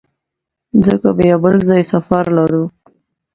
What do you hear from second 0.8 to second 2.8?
ځکه بیا بل ځای سفر لرو.